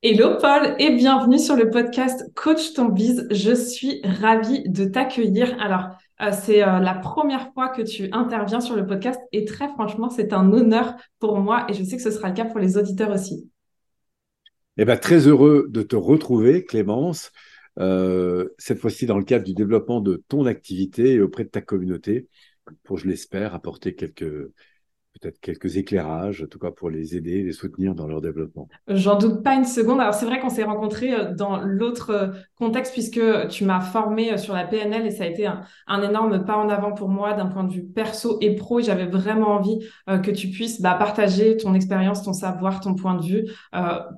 [0.00, 3.26] Hello Paul et bienvenue sur le podcast Coach ton bise.
[3.32, 5.60] Je suis ravie de t'accueillir.
[5.60, 5.88] Alors,
[6.22, 10.08] euh, c'est euh, la première fois que tu interviens sur le podcast et très franchement,
[10.08, 12.76] c'est un honneur pour moi et je sais que ce sera le cas pour les
[12.76, 13.50] auditeurs aussi.
[14.76, 17.32] Eh ben, très heureux de te retrouver, Clémence,
[17.80, 21.60] euh, cette fois-ci dans le cadre du développement de ton activité et auprès de ta
[21.60, 22.28] communauté,
[22.84, 24.48] pour, je l'espère, apporter quelques
[25.18, 28.68] peut-être quelques éclairages, en tout cas pour les aider, les soutenir dans leur développement.
[28.88, 30.00] J'en doute pas une seconde.
[30.00, 34.32] Alors c'est vrai qu'on s'est rencontrés euh, dans l'autre euh, contexte puisque tu m'as formé
[34.32, 37.34] euh, sur la PNL et ça a été un, énorme pas en avant pour moi
[37.34, 38.80] d'un point de vue perso et pro.
[38.80, 43.22] J'avais vraiment envie que tu puisses bah, partager ton expérience, ton savoir, ton point de
[43.22, 43.44] vue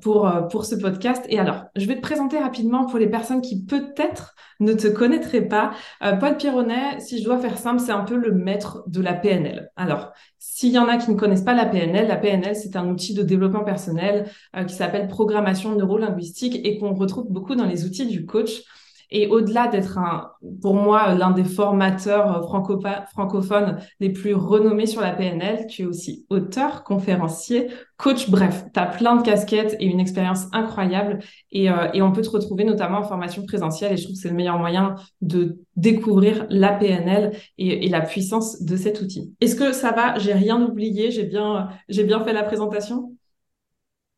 [0.02, 1.24] pour, pour ce podcast.
[1.28, 5.48] Et alors, je vais te présenter rapidement pour les personnes qui peut-être ne te connaîtraient
[5.48, 5.72] pas.
[6.20, 9.70] Paul Pironnet, si je dois faire simple, c'est un peu le maître de la PNL.
[9.76, 12.88] Alors, s'il y en a qui ne connaissent pas la PNL, la PNL, c'est un
[12.88, 17.84] outil de développement personnel euh, qui s'appelle programmation neurolinguistique et qu'on retrouve beaucoup dans les
[17.84, 18.62] outils du coach.
[19.10, 20.30] Et au-delà d'être un,
[20.62, 26.26] pour moi, l'un des formateurs francophones les plus renommés sur la PNL, tu es aussi
[26.30, 31.18] auteur, conférencier, coach, bref, tu as plein de casquettes et une expérience incroyable.
[31.50, 33.92] Et, euh, et, on peut te retrouver notamment en formation présentielle.
[33.92, 38.00] Et je trouve que c'est le meilleur moyen de découvrir la PNL et, et la
[38.00, 39.34] puissance de cet outil.
[39.40, 40.18] Est-ce que ça va?
[40.18, 43.14] J'ai rien oublié J'ai bien, j'ai bien fait la présentation?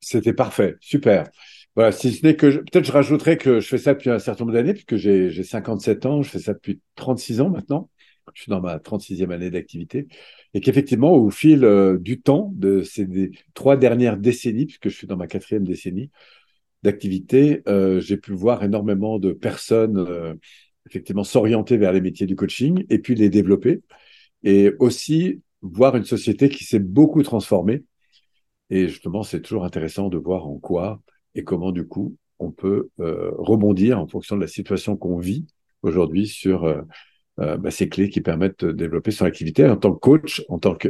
[0.00, 1.30] C'était parfait, super.
[1.74, 4.44] Voilà, si ce n'est que peut-être je rajouterais que je fais ça depuis un certain
[4.44, 7.88] nombre d'années, puisque j'ai 57 ans, je fais ça depuis 36 ans maintenant.
[8.34, 10.06] Je suis dans ma 36e année d'activité.
[10.54, 15.06] Et qu'effectivement, au fil euh, du temps, de ces trois dernières décennies, puisque je suis
[15.06, 16.10] dans ma quatrième décennie
[16.82, 20.34] d'activité, euh, j'ai pu voir énormément de personnes euh,
[20.88, 23.82] effectivement s'orienter vers les métiers du coaching et puis les développer.
[24.44, 27.84] Et aussi voir une société qui s'est beaucoup transformée.
[28.70, 31.00] Et justement, c'est toujours intéressant de voir en quoi
[31.34, 35.46] et comment du coup on peut euh, rebondir en fonction de la situation qu'on vit
[35.82, 36.82] aujourd'hui sur euh,
[37.40, 40.58] euh, bah, ces clés qui permettent de développer son activité en tant que coach, en
[40.58, 40.88] tant que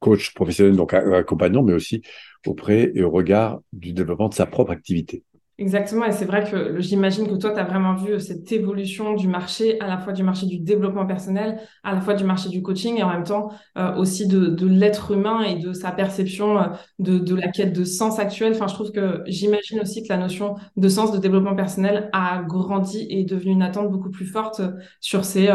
[0.00, 2.02] coach professionnel, donc accompagnant, mais aussi
[2.46, 5.22] auprès et au regard du développement de sa propre activité.
[5.56, 9.28] Exactement, et c'est vrai que j'imagine que toi, tu as vraiment vu cette évolution du
[9.28, 12.60] marché, à la fois du marché du développement personnel, à la fois du marché du
[12.60, 16.66] coaching, et en même temps euh, aussi de, l'être humain et de sa perception euh,
[16.98, 18.52] de, la quête de sens actuel.
[18.54, 22.42] Enfin, je trouve que j'imagine aussi que la notion de sens de développement personnel a
[22.42, 24.60] grandi et est devenue une attente beaucoup plus forte
[24.98, 25.46] sur ces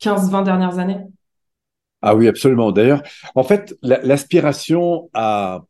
[0.00, 1.00] 15-20 euh, dernières années.
[2.02, 2.70] Ah oui, absolument.
[2.70, 3.02] D'ailleurs,
[3.34, 5.64] en fait, l'aspiration à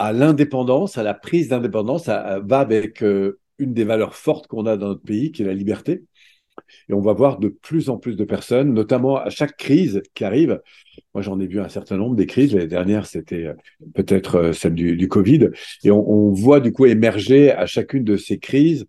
[0.00, 4.78] à l'indépendance, à la prise d'indépendance, va avec euh, une des valeurs fortes qu'on a
[4.78, 6.04] dans notre pays, qui est la liberté.
[6.88, 10.24] Et on va voir de plus en plus de personnes, notamment à chaque crise qui
[10.24, 10.58] arrive.
[11.12, 12.54] Moi, j'en ai vu un certain nombre des crises.
[12.54, 13.54] L'année dernière, c'était euh,
[13.94, 15.50] peut-être euh, celle du, Covid.
[15.84, 18.86] Et on, voit du coup émerger à chacune de ces crises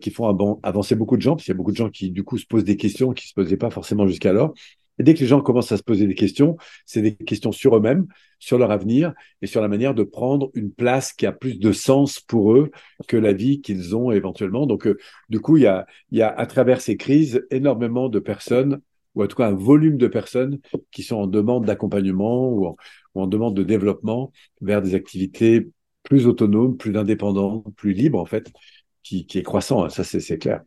[0.00, 2.22] qui font avancer beaucoup de gens, parce qu'il y a beaucoup de gens qui du
[2.22, 4.54] coup se posent des questions qui se posaient pas forcément jusqu'alors.
[4.98, 6.56] Dès que les gens commencent à se poser des questions,
[6.86, 8.06] c'est des questions sur eux-mêmes,
[8.38, 9.12] sur leur avenir
[9.42, 12.70] et sur la manière de prendre une place qui a plus de sens pour eux
[13.08, 14.66] que la vie qu'ils ont éventuellement.
[14.66, 14.96] Donc, euh,
[15.28, 18.80] du coup, il y a, à travers ces crises énormément de personnes,
[19.14, 20.60] ou en tout cas un volume de personnes
[20.92, 22.76] qui sont en demande d'accompagnement ou
[23.14, 25.68] en, demande de développement vers des activités
[26.02, 28.52] plus autonomes, plus indépendantes, plus libres, en fait,
[29.02, 29.88] qui, qui est croissant.
[29.88, 30.62] Ça, c'est clair.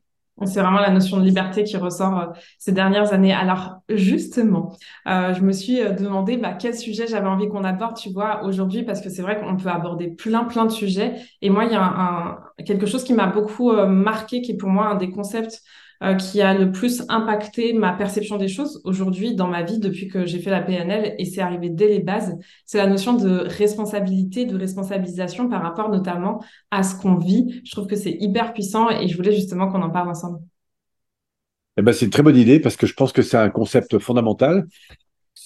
[0.45, 2.25] C'est vraiment la notion de liberté qui ressort euh,
[2.59, 3.33] ces dernières années.
[3.33, 4.77] Alors justement,
[5.07, 8.43] euh, je me suis euh, demandé bah, quel sujet j'avais envie qu'on aborde, tu vois,
[8.43, 11.15] aujourd'hui, parce que c'est vrai qu'on peut aborder plein, plein de sujets.
[11.41, 14.69] Et moi, il y a un, quelque chose qui m'a beaucoup marqué, qui est pour
[14.69, 15.63] moi un des concepts
[16.03, 20.07] euh, qui a le plus impacté ma perception des choses aujourd'hui dans ma vie depuis
[20.07, 22.35] que j'ai fait la PNL et c'est arrivé dès les bases,
[22.65, 27.61] c'est la notion de responsabilité, de responsabilisation par rapport notamment à ce qu'on vit.
[27.65, 30.39] Je trouve que c'est hyper puissant et je voulais justement qu'on en parle ensemble.
[31.79, 33.99] Eh ben, c'est une très bonne idée parce que je pense que c'est un concept
[33.99, 34.65] fondamental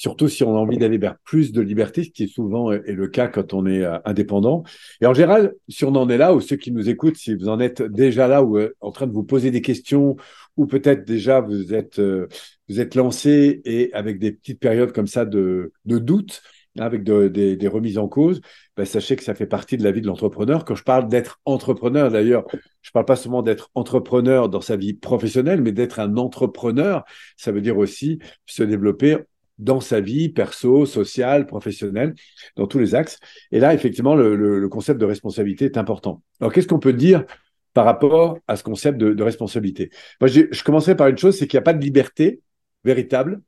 [0.01, 3.07] surtout si on a envie d'aller vers plus de liberté, ce qui souvent est le
[3.07, 4.63] cas quand on est euh, indépendant.
[5.01, 7.49] Et en général, si on en est là, ou ceux qui nous écoutent, si vous
[7.49, 10.15] en êtes déjà là ou euh, en train de vous poser des questions,
[10.57, 12.27] ou peut-être déjà vous êtes, euh,
[12.69, 16.41] vous êtes lancé et avec des petites périodes comme ça de, de doute,
[16.79, 18.41] avec des, remises en cause,
[18.77, 20.63] ben, sachez que ça fait partie de la vie de l'entrepreneur.
[20.63, 22.45] Quand je parle d'être entrepreneur, d'ailleurs,
[22.81, 27.03] je ne parle pas seulement d'être entrepreneur dans sa vie professionnelle, mais d'être un entrepreneur,
[27.35, 29.17] ça veut dire aussi se développer
[29.57, 32.15] dans sa vie perso, sociale, professionnelle,
[32.55, 33.19] dans tous les axes.
[33.51, 36.23] Et là, effectivement, le, concept de responsabilité est important.
[36.39, 37.25] Alors, qu'est-ce qu'on peut dire
[37.73, 41.47] par rapport à ce concept de, responsabilité Moi, je, je commencerai par une chose, c'est
[41.47, 42.41] qu'il n'y a pas de liberté
[42.83, 43.41] véritable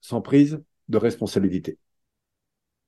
[0.00, 1.78] sans prise de responsabilité.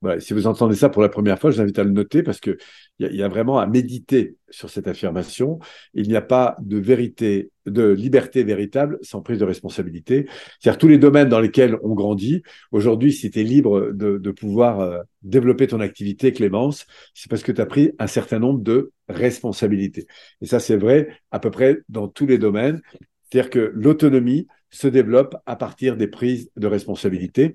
[0.02, 2.25] Voilà, si vous entendez ça pour la première fois, je vous invite à le noter
[2.25, 2.58] parce qu'il
[2.99, 5.60] y, y, a vraiment à méditer sur cette affirmation.
[5.94, 10.26] Il n'y a pas de vérité, de liberté véritable sans prise de responsabilité.
[10.58, 12.43] C'est-à-dire tous les domaines dans lesquels on grandit.
[12.72, 17.52] Aujourd'hui, si tu es libre de, pouvoir euh, développer ton activité, Clémence, c'est parce que
[17.52, 20.06] tu as pris un certain nombre de responsabilités.
[20.40, 22.82] Et ça, c'est vrai à peu près dans tous les domaines.
[23.31, 27.54] C'est-à-dire que l'autonomie se développe à partir des prises de responsabilité.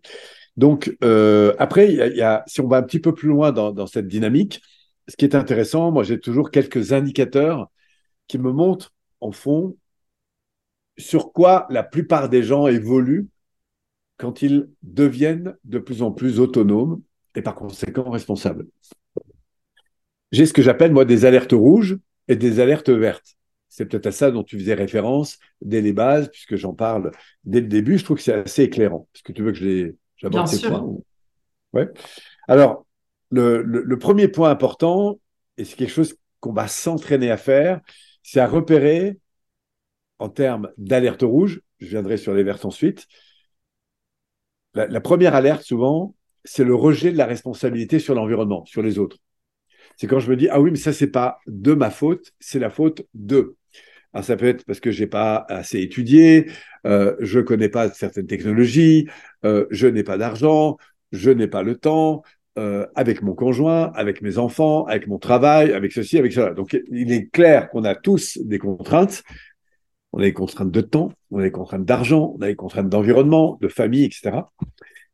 [0.58, 1.96] Donc, euh, après,
[2.48, 4.62] si on va un petit peu plus loin dans, cette dynamique,
[5.08, 7.70] ce qui est intéressant, moi, j'ai toujours quelques indicateurs
[8.28, 9.78] qui me montrent, en fond,
[10.98, 13.28] sur quoi la plupart des gens évoluent
[14.18, 17.02] quand ils deviennent de plus en plus autonomes
[17.36, 18.66] et par conséquent responsables.
[20.32, 23.38] J'ai ce que j'appelle, moi, des alertes rouges et des alertes vertes.
[23.70, 27.12] C'est peut-être à ça dont tu faisais référence dès les bases, puisque j'en parle
[27.44, 28.00] dès le début.
[28.00, 29.08] Je trouve que c'est assez éclairant.
[29.14, 30.98] Est-ce que tu veux que je les, J'aborde ces points.
[31.74, 31.90] Ouais.
[32.48, 32.86] Alors,
[33.30, 35.20] le, premier point important,
[35.58, 37.82] et c'est quelque chose qu'on va s'entraîner à faire,
[38.24, 39.18] c'est à repérer
[40.20, 43.08] en termes d'alerte rouge, je viendrai sur les vertes ensuite.
[44.74, 49.18] La, première alerte, souvent, c'est le rejet de la responsabilité sur l'environnement, sur les autres.
[49.96, 52.60] C'est quand je me dis, ah oui, mais ça, c'est pas de ma faute, c'est
[52.60, 53.56] la faute de.
[54.22, 56.50] Ça peut être parce que j'ai pas assez étudié,
[56.86, 59.08] euh, je connais pas certaines technologies,
[59.46, 60.78] euh, je n'ai pas d'argent,
[61.12, 62.24] je n'ai pas le temps,
[62.58, 66.54] euh, avec mon conjoint, avec mes enfants, avec mon travail, avec ceci, avec cela.
[66.56, 69.24] Donc, il est clair qu'on a tous des contraintes.
[70.12, 72.90] On a des contraintes de temps, on a des contraintes d'argent, on a des contraintes
[72.90, 74.52] d'environnement, de famille, etc.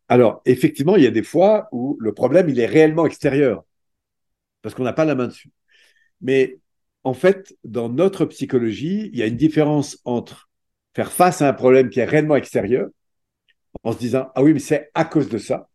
[0.08, 3.66] Alors, effectivement, il y a des fois où le problème, il est réellement extérieur,
[4.62, 5.52] parce qu'on n'a pas la main dessus.
[6.22, 6.60] Mais
[7.04, 10.50] en fait, dans notre psychologie, il y a une différence entre
[10.96, 12.90] faire face à un problème qui est réellement extérieur,
[13.84, 15.70] en se disant ah oui mais c'est à cause de ça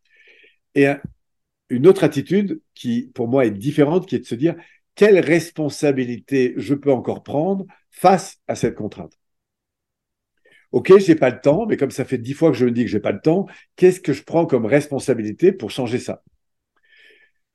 [0.74, 0.86] et
[1.70, 4.56] une autre attitude qui pour moi est différente qui est de se dire
[4.94, 9.14] quelle responsabilité je peux encore prendre face à cette contrainte?
[10.72, 12.84] Ok, j'ai pas le temps, mais comme ça fait dix fois que je me dis
[12.84, 13.46] que j'ai pas le temps,
[13.76, 16.22] qu'est-ce que je prends comme responsabilité pour changer ça?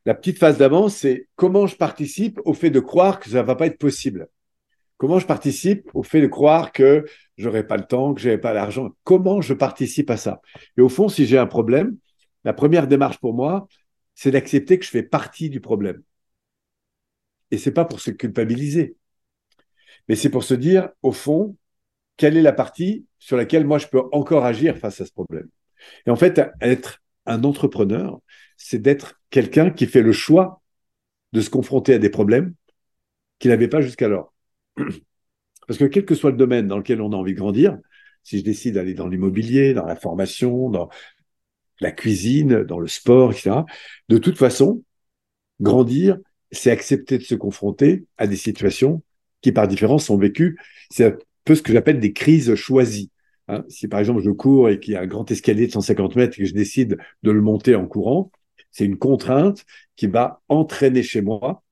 [0.06, 3.56] La petite phase d'avant, c'est comment je participe au fait de croire que ça va
[3.56, 4.28] pas être possible.
[4.98, 7.06] Comment je participe au fait de croire que
[7.38, 10.42] j'aurai pas le temps, que j'ai pas l'argent Comment je participe à ça?
[10.78, 11.98] Et au fond, si j'ai un problème,
[12.44, 13.68] la première démarche pour moi,
[14.14, 16.02] c'est d'accepter que je fais partie du problème.
[17.52, 18.96] Et c'est pas pour se culpabiliser,
[20.08, 21.56] mais c'est pour se dire, au fond,
[22.18, 25.50] quelle est la partie sur laquelle moi je peux encore agir face à ce problème?
[26.06, 28.20] Et en fait, être un entrepreneur,
[28.58, 30.62] c'est d'être quelqu'un qui fait le choix
[31.32, 32.54] de se confronter à des problèmes
[33.40, 34.34] qu'il n'avait pas jusqu'alors.
[35.68, 37.78] Parce que quel que soit le domaine dans lequel on a envie de grandir,
[38.24, 40.90] si je décide d'aller dans l'immobilier, dans la formation, dans
[41.80, 43.66] la cuisine, dans le sport, etc.,
[44.10, 44.84] de toute façon,
[45.60, 46.18] grandir,
[46.52, 49.02] c'est accepter de se confronter à des situations
[49.42, 50.58] qui, par différence, sont vécues.
[50.90, 53.12] C'est un peu ce que j'appelle des crises choisies.
[53.50, 53.66] Hein.
[53.68, 56.40] si par exemple je cours et qu'il y a un grand escalier de 150 mètres
[56.40, 58.32] et que je décide de le monter en courant,
[58.72, 61.64] c'est une contrainte qui va entraîner chez moi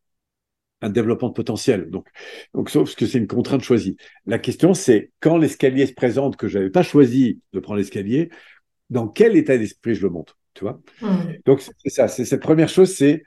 [0.82, 1.90] un développement de potentiel.
[1.90, 2.08] Donc,
[2.54, 3.98] donc sauf que c'est une contrainte choisie.
[4.26, 8.30] La question, c'est quand l'escalier se présente, que je n'avais pas choisi de prendre l'escalier,
[8.90, 10.82] dans quel état d'esprit je le monte, tu vois?
[11.02, 11.34] Mmh.
[11.46, 12.08] Donc, c'est ça.
[12.08, 13.24] C'est cette première chose, c'est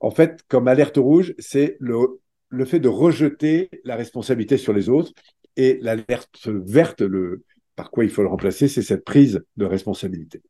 [0.00, 4.88] en fait, comme alerte rouge, c'est le, le fait de rejeter la responsabilité sur les
[4.88, 5.12] autres.
[5.56, 7.44] Et l'alerte verte, le,
[7.76, 10.42] par quoi il faut le remplacer, c'est cette prise de responsabilité.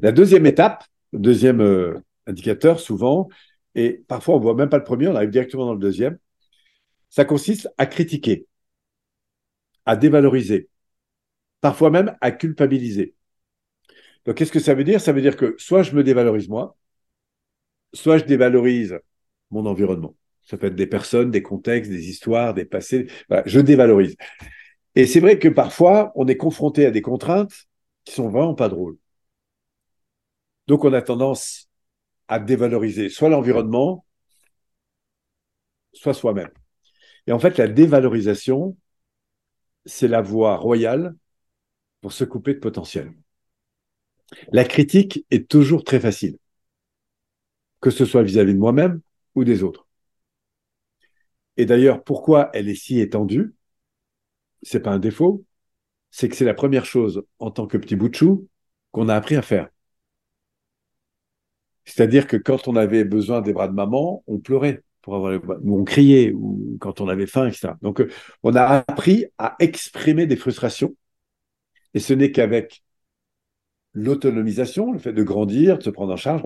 [0.00, 1.94] La deuxième étape, deuxième euh,
[2.26, 3.28] indicateur, souvent,
[3.74, 6.18] et parfois on ne voit même pas le premier, on arrive directement dans le deuxième.
[7.10, 8.46] Ça consiste à critiquer,
[9.84, 10.68] à dévaloriser,
[11.60, 13.14] parfois même à culpabiliser.
[14.24, 15.00] Donc qu'est-ce que ça veut dire?
[15.00, 16.76] Ça veut dire que soit je me dévalorise moi,
[17.92, 18.98] soit je dévalorise
[19.50, 20.16] mon environnement.
[20.44, 23.06] Ça peut être des personnes, des contextes, des histoires, des passés.
[23.46, 24.16] je dévalorise.
[24.96, 27.66] Et c'est vrai que parfois, on est confronté à des contraintes
[28.04, 28.96] qui sont vraiment pas drôles.
[30.66, 31.68] Donc on a tendance
[32.28, 34.04] à dévaloriser soit l'environnement,
[35.94, 36.50] soit soi-même.
[37.26, 38.76] Et en fait, la dévalorisation,
[39.86, 41.16] c'est la voie royale
[42.02, 43.12] pour se couper de potentiel.
[44.52, 46.38] La critique est toujours très facile.
[47.80, 49.00] que ce soit vis-à-vis de moi-même
[49.36, 49.86] ou des autres.
[51.56, 53.54] Et d'ailleurs, pourquoi elle est si étendue?
[54.64, 55.44] C'est pas un défaut,
[56.10, 58.48] c'est que c'est la première chose en tant que petit bout de chou
[58.92, 59.68] qu'on a appris à faire.
[61.84, 65.38] C'est-à-dire que quand on avait besoin des bras de maman, on pleurait pour avoir les
[65.38, 67.74] bras, ou on criait, ou quand on avait faim, etc.
[67.82, 68.08] Donc, euh,
[68.42, 70.96] on a appris à exprimer des frustrations.
[71.92, 72.82] Et ce n'est qu'avec
[73.92, 76.42] l'autonomisation, le fait de grandir, de se prendre en charge,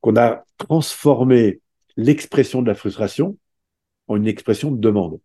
[0.00, 1.60] qu'on a transformé
[1.96, 3.36] l'expression de la frustration
[4.06, 5.20] en une expression de demande.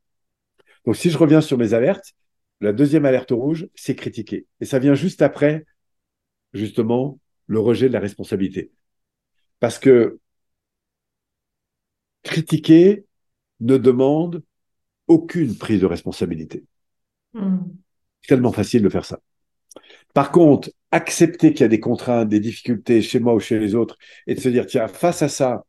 [0.85, 2.13] Donc, si je reviens sur mes alertes,
[2.61, 4.45] la deuxième alerte rouge, c'est critiquer.
[4.59, 5.65] Et ça vient juste après,
[6.53, 8.71] justement, le rejet de la responsabilité.
[9.59, 10.19] Parce que
[12.23, 13.05] critiquer
[13.59, 14.43] ne demande
[15.07, 16.63] aucune prise de responsabilité.
[17.33, 17.59] Hmm.
[18.21, 19.19] C'est tellement facile de faire ça.
[20.13, 23.75] Par contre, accepter qu'il y a des contraintes, des difficultés chez moi ou chez les
[23.75, 25.65] autres, et de se dire, tiens, face à ça,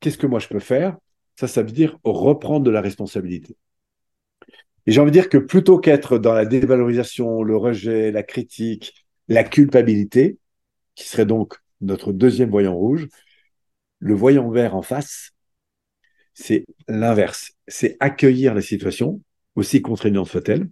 [0.00, 0.96] qu'est-ce que moi je peux faire?
[1.36, 3.56] Ça, ça veut dire reprendre de la responsabilité.
[4.86, 9.06] Et j'ai envie de dire que plutôt qu'être dans la dévalorisation, le rejet, la critique,
[9.28, 10.38] la culpabilité,
[10.94, 13.08] qui serait donc notre deuxième voyant rouge,
[13.98, 15.30] le voyant vert en face,
[16.34, 17.52] c'est l'inverse.
[17.68, 19.22] C'est accueillir la situation,
[19.54, 20.68] aussi contraignante soit-elle.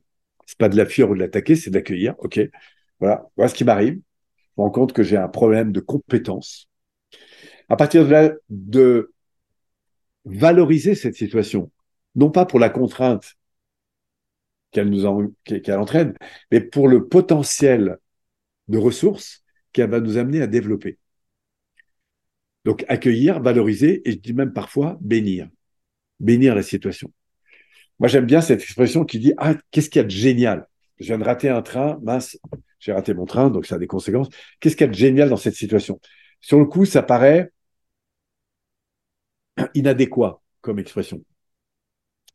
[0.46, 2.14] C'est pas de la fuir ou de l'attaquer, c'est d'accueillir.
[2.18, 2.40] OK,
[3.00, 3.94] voilà, voilà ce qui m'arrive.
[3.94, 6.68] Je me rends compte que j'ai un problème de compétence.
[7.68, 9.12] À partir de là, de
[10.24, 11.70] valoriser cette situation,
[12.14, 13.34] non pas pour la contrainte
[14.72, 16.14] qu'elle nous qu'elle entraîne,
[16.50, 17.98] mais pour le potentiel
[18.68, 20.98] de ressources qu'elle va nous amener à développer.
[22.64, 25.48] Donc accueillir, valoriser et je dis même parfois bénir.
[26.20, 27.12] Bénir la situation.
[27.98, 30.68] Moi j'aime bien cette expression qui dit Ah, qu'est-ce qu'il y a de génial?
[30.98, 32.38] Je viens de rater un train, mince,
[32.78, 34.28] j'ai raté mon train, donc ça a des conséquences.
[34.60, 36.00] Qu'est-ce qu'il y a de génial dans cette situation?
[36.40, 37.50] Sur le coup, ça paraît
[39.74, 41.22] inadéquat comme expression.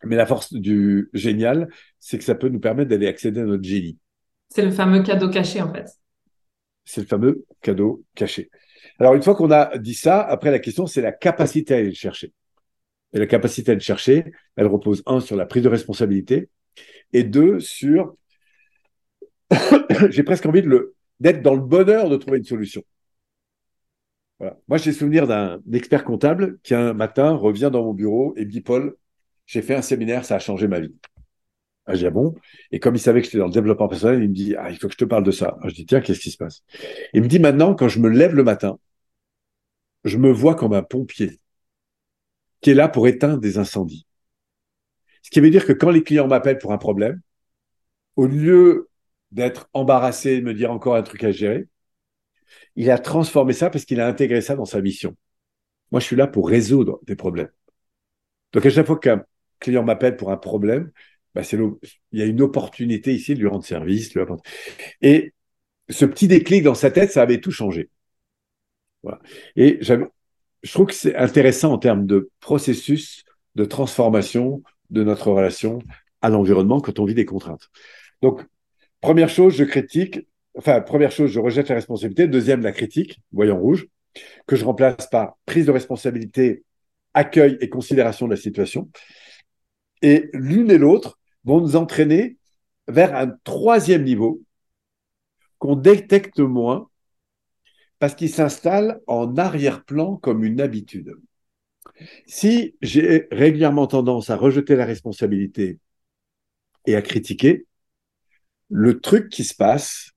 [0.04, 3.64] Mais la force du génial, c'est que ça peut nous permettre d'aller accéder à notre
[3.64, 3.98] génie.
[4.50, 5.88] C'est le fameux cadeau caché, en fait.
[6.86, 8.50] C'est le fameux cadeau caché.
[9.00, 11.90] Alors, une fois qu'on a dit ça, après, la question, c'est la capacité à aller
[11.90, 12.34] le chercher.
[13.14, 14.26] Et la capacité à le chercher,
[14.56, 16.50] elle repose, un, sur la prise de responsabilité,
[17.14, 18.16] et deux, sur,
[20.10, 22.84] j'ai presque envie de d'être dans le bonheur de trouver une solution.
[24.40, 24.58] Voilà.
[24.68, 28.52] Moi, j'ai souvenir d'un expert comptable qui, un matin, revient dans mon bureau et me
[28.52, 28.96] dit, Paul,
[29.48, 30.96] j'ai fait un séminaire, ça a changé ma vie.
[31.88, 32.36] Ah, dis, ah bon?
[32.72, 34.78] Et comme il savait que j'étais dans le développement personnel, il me dit, ah, il
[34.78, 35.58] faut que je te parle de ça.
[35.64, 36.64] Je dis, tiens, qu'est-ce qui se passe?
[37.14, 38.78] Il me dit, maintenant, quand je me lève le matin,
[40.04, 41.40] je me vois comme un pompier
[42.62, 44.06] qui est là pour éteindre des incendies.
[45.22, 47.22] Ce qui veut dire que quand les clients m'appellent pour un problème,
[48.18, 48.90] au lieu
[49.32, 51.68] d'être embarrassé et de me dire encore un truc à gérer,
[52.76, 55.16] il a transformé ça parce qu'il a intégré ça dans sa mission.
[55.92, 57.50] Moi, je suis là pour résoudre des problèmes.
[58.54, 59.24] Donc, à chaque fois qu'un
[59.60, 60.92] client m'appelle pour un problème,
[61.36, 64.12] bah, il y a une opportunité ici de lui rendre service.
[65.02, 65.34] Et
[65.90, 67.90] ce petit déclic dans sa tête, ça avait tout changé.
[69.56, 73.24] Et je trouve que c'est intéressant en termes de processus
[73.56, 75.80] de transformation de notre relation
[76.22, 77.70] à l'environnement quand on vit des contraintes.
[78.22, 78.44] Donc,
[79.02, 82.28] première chose, je critique, enfin, première chose, je rejette la responsabilité.
[82.28, 83.88] Deuxième, la critique, voyant rouge,
[84.48, 86.64] que je remplace par prise de responsabilité,
[87.14, 88.90] accueil et considération de la situation.
[90.02, 92.38] Et l'une et l'autre vont nous entraîner
[92.88, 94.42] vers un troisième niveau
[95.60, 96.90] qu'on détecte moins
[98.00, 101.16] parce qu'il s'installe en arrière-plan comme une habitude.
[102.28, 105.80] Si j'ai régulièrement tendance à rejeter la responsabilité
[106.86, 107.66] et à critiquer,
[108.70, 110.12] le truc qui se passe,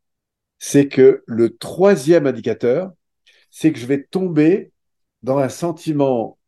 [0.58, 2.92] c'est que le troisième indicateur,
[3.50, 4.72] c'est que je vais tomber
[5.22, 6.38] dans un sentiment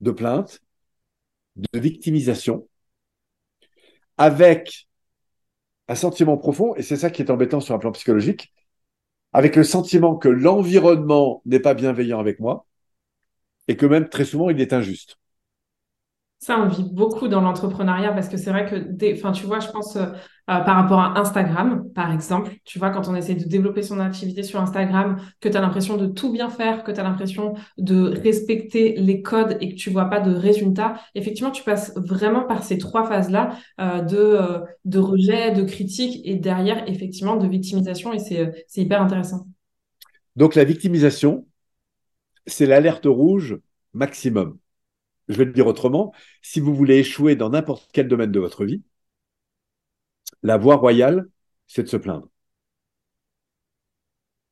[0.00, 0.60] de plainte,
[1.56, 2.68] de victimisation,
[4.18, 4.88] avec
[5.88, 8.52] un sentiment profond, et c'est ça qui est embêtant sur un plan psychologique,
[9.32, 12.66] avec le sentiment que l'environnement n'est pas bienveillant avec moi
[13.68, 15.18] et que même très souvent il est injuste.
[16.38, 19.68] Ça, on vit beaucoup dans l'entrepreneuriat parce que c'est vrai que, enfin, tu vois, je
[19.68, 23.44] pense euh, euh, par rapport à Instagram, par exemple, tu vois, quand on essaie de
[23.44, 27.00] développer son activité sur Instagram, que tu as l'impression de tout bien faire, que tu
[27.00, 31.64] as l'impression de respecter les codes et que tu vois pas de résultats, effectivement, tu
[31.64, 37.36] passes vraiment par ces trois phases-là euh, de, de rejet, de critique et derrière, effectivement,
[37.36, 39.46] de victimisation et c'est hyper intéressant.
[40.36, 41.46] Donc, la victimisation,
[42.46, 43.58] c'est l'alerte rouge
[43.94, 44.58] maximum.
[45.28, 48.64] Je vais le dire autrement, si vous voulez échouer dans n'importe quel domaine de votre
[48.64, 48.82] vie,
[50.42, 51.28] la voie royale,
[51.66, 52.28] c'est de se plaindre.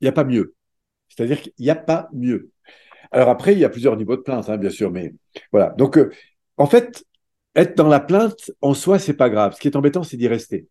[0.00, 0.54] Il n'y a pas mieux.
[1.08, 2.50] C'est-à-dire qu'il n'y a pas mieux.
[3.12, 5.14] Alors après, il y a plusieurs niveaux de plainte, hein, bien sûr, mais
[5.52, 5.70] voilà.
[5.78, 6.12] Donc, euh,
[6.58, 7.04] en fait,
[7.56, 9.54] être dans la plainte, en soi, c'est pas grave.
[9.56, 10.68] Ce qui est embêtant, c'est d'y rester.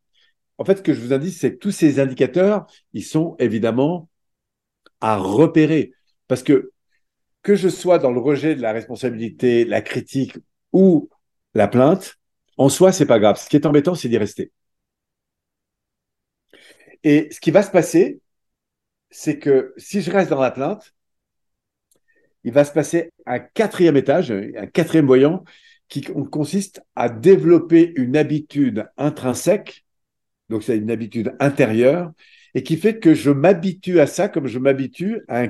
[0.59, 4.09] En fait, ce que je vous indique, c'est que tous ces indicateurs, ils sont évidemment
[5.01, 5.93] à repérer.
[6.27, 6.72] Parce que
[7.43, 10.37] que je sois dans le rejet de la responsabilité, la critique
[10.71, 11.09] ou
[11.53, 12.15] la plainte,
[12.57, 13.37] en soi, c'est pas grave.
[13.39, 14.51] Ce qui est embêtant, c'est d'y rester.
[17.03, 18.21] Et ce qui va se passer,
[19.09, 20.93] c'est que si je reste dans la plainte,
[22.43, 25.43] il va se passer un quatrième étage, un quatrième voyant,
[25.87, 29.85] qui consiste à développer une habitude intrinsèque,
[30.49, 32.11] donc c'est une habitude intérieure,
[32.55, 35.43] et qui fait que je m'habitue à ça comme je m'habitue à,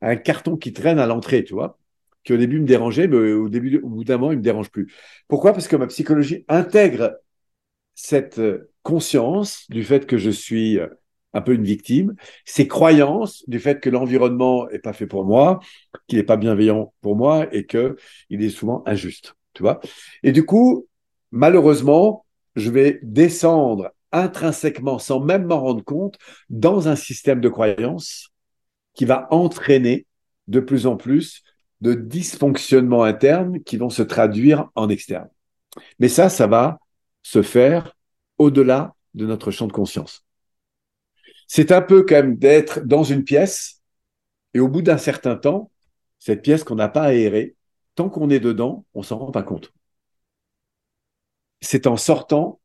[0.00, 1.78] un, carton qui traîne à l'entrée, tu vois,
[2.24, 4.70] qui au début me dérangeait, mais au, début, au bout d'un moment, il me dérange
[4.70, 4.92] plus.
[5.28, 5.52] Pourquoi?
[5.52, 7.16] Parce que ma psychologie intègre
[7.94, 8.40] cette
[8.82, 10.78] conscience du fait que je suis
[11.34, 15.60] un peu une victime, ces croyances du fait que l'environnement est pas fait pour moi,
[16.06, 17.96] qu'il n'est pas bienveillant pour moi et que
[18.30, 19.80] il est souvent injuste, tu vois?
[20.22, 20.86] Et du coup,
[21.32, 26.18] malheureusement, je vais descendre intrinsèquement, sans même m'en rendre compte,
[26.50, 28.30] dans un système de croyances
[28.94, 30.06] qui va entraîner
[30.48, 31.42] de plus en plus
[31.80, 35.28] de dysfonctionnements internes qui vont se traduire en externe.
[35.98, 36.78] Mais ça, ça va
[37.22, 37.94] se faire
[38.38, 40.24] au-delà de notre champ de conscience.
[41.46, 43.82] C'est un peu même d'être dans une pièce
[44.54, 45.70] et au bout d'un certain temps,
[46.18, 47.56] cette pièce qu'on n'a pas aérée,
[47.96, 49.72] tant qu'on est dedans, on s'en rend pas compte.
[51.60, 52.60] C'est en sortant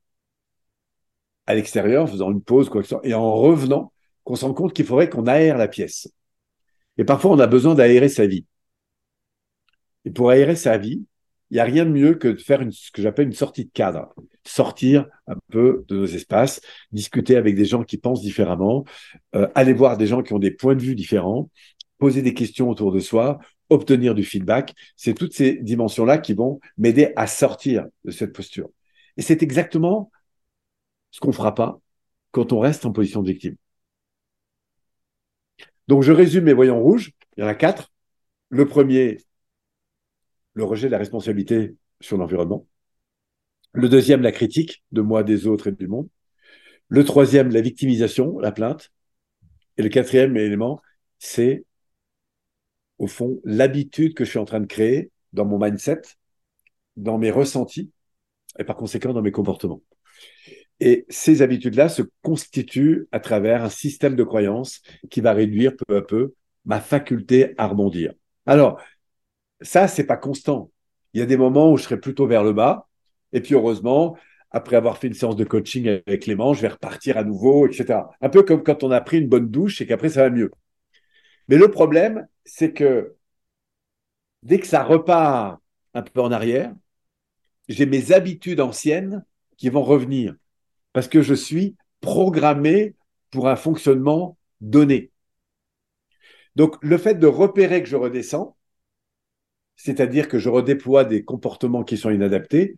[1.49, 3.91] à l'extérieur, faisant une pause, quoi et en revenant,
[4.23, 6.07] qu'on se rend compte qu'il faudrait qu'on aère la pièce.
[6.99, 8.45] Et parfois, on a besoin d'aérer sa vie.
[10.05, 11.03] Et pour aérer sa vie,
[11.49, 13.71] il n'y a rien de mieux que de faire ce que j'appelle une sortie de
[13.71, 14.13] cadre.
[14.45, 18.85] Sortir un peu de nos espaces, discuter avec des gens qui pensent différemment,
[19.35, 21.49] euh, aller voir des gens qui ont des points de vue différents,
[21.97, 23.39] poser des questions autour de soi,
[23.69, 24.75] obtenir du feedback.
[24.95, 28.69] C'est toutes ces dimensions-là qui vont m'aider à sortir de cette posture.
[29.17, 30.11] Et c'est exactement
[31.11, 31.79] ce qu'on fera pas
[32.31, 33.55] quand on reste en position de victime.
[35.87, 37.11] Donc je résume mes voyants rouges.
[37.35, 37.91] Il y en a quatre.
[38.49, 39.17] Le premier,
[40.53, 42.67] le rejet de la responsabilité sur l'environnement.
[43.73, 46.07] Le deuxième, la critique de moi, des autres et du monde.
[46.87, 48.91] Le troisième, la victimisation, la plainte.
[49.77, 50.81] Et le quatrième élément,
[51.19, 51.65] c'est
[52.97, 56.01] au fond l'habitude que je suis en train de créer dans mon mindset,
[56.97, 57.91] dans mes ressentis
[58.57, 59.81] et par conséquent dans mes comportements.
[60.79, 65.97] Et ces habitudes-là se constituent à travers un système de croyances qui va réduire peu
[65.97, 66.33] à peu
[66.65, 68.13] ma faculté à rebondir.
[68.45, 68.81] Alors,
[69.61, 70.71] ça, c'est pas constant.
[71.13, 72.87] Il y a des moments où je serai plutôt vers le bas,
[73.33, 74.17] et puis heureusement,
[74.51, 78.01] après avoir fait une séance de coaching avec Clément, je vais repartir à nouveau, etc.
[78.21, 80.51] Un peu comme quand on a pris une bonne douche et qu'après ça va mieux.
[81.47, 83.15] Mais le problème, c'est que
[84.43, 85.61] dès que ça repart
[85.93, 86.73] un peu en arrière,
[87.67, 89.23] j'ai mes habitudes anciennes
[89.57, 90.35] qui vont revenir
[90.99, 92.93] parce que je suis programmé
[93.31, 95.11] pour un fonctionnement donné.
[96.57, 98.57] Donc, le fait de repérer que je redescends,
[99.77, 102.75] c'est-à-dire que je redéploie des comportements qui sont inadaptés,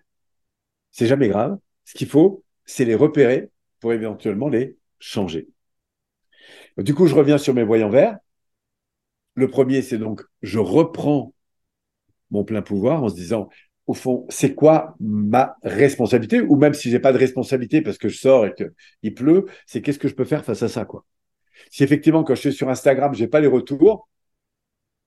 [0.91, 1.57] c'est jamais grave.
[1.83, 5.47] Ce qu'il faut, c'est les repérer pour éventuellement les changer.
[6.77, 8.19] Du coup, je reviens sur mes voyants verts.
[9.33, 11.33] Le premier, c'est donc, je reprends
[12.29, 13.49] mon plein pouvoir en se disant,
[13.87, 18.09] au fond, c'est quoi ma responsabilité Ou même si j'ai pas de responsabilité parce que
[18.09, 21.05] je sors et qu'il pleut, c'est qu'est-ce que je peux faire face à ça, quoi.
[21.69, 24.09] Si effectivement, quand je suis sur Instagram, j'ai pas les retours,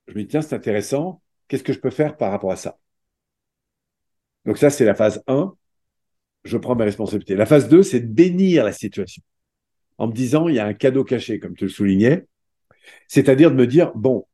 [0.08, 2.78] je me dis, tiens, c'est intéressant, Qu'est-ce que je peux faire par rapport à ça?
[4.44, 5.54] Donc ça, c'est la phase 1.
[6.44, 7.36] Je prends mes responsabilités.
[7.36, 9.22] La phase 2, c'est de bénir la situation.
[9.96, 12.26] En me disant, il y a un cadeau caché, comme tu le soulignais.
[13.08, 14.26] C'est-à-dire de me dire, bon,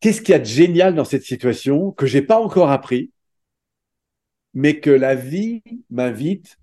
[0.00, 3.10] qu'est-ce qu'il y a de génial dans cette situation que j'ai pas encore appris,
[4.54, 6.58] mais que la vie m'invite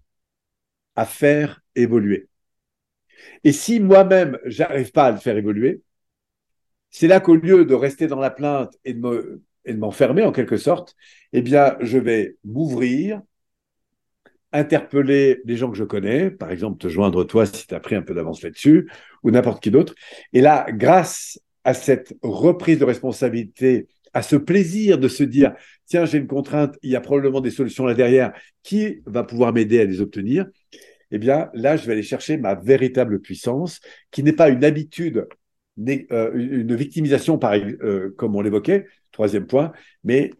[0.96, 2.28] à faire évoluer.
[3.44, 5.82] Et si moi-même, j'arrive pas à le faire évoluer,
[6.90, 10.24] c'est là qu'au lieu de rester dans la plainte et de me et de m'enfermer
[10.24, 10.96] en quelque sorte,
[11.34, 13.22] eh bien, je vais m'ouvrir,
[14.52, 17.96] interpeller les gens que je connais, par exemple te joindre toi si tu as pris
[17.96, 18.90] un peu d'avance là-dessus,
[19.24, 19.94] ou n'importe qui d'autre.
[20.34, 25.54] Et là, grâce à cette reprise de responsabilité, à ce plaisir de se dire,
[25.86, 29.54] tiens, j'ai une contrainte, il y a probablement des solutions là derrière, qui va pouvoir
[29.54, 30.46] m'aider à les obtenir
[31.12, 33.80] Eh bien, là, je vais aller chercher ma véritable puissance,
[34.12, 35.28] qui n'est pas une habitude
[35.88, 39.72] euh, une victimisation, euh, comme on l'évoquait, troisième point,
[40.04, 40.32] mais